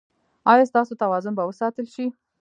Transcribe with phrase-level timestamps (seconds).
[0.51, 2.05] ایا ستاسو توازن به وساتل شي؟